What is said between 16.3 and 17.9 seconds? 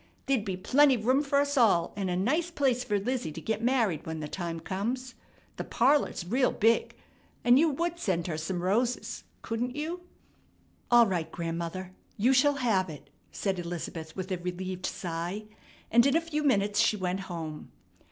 minutes she went home.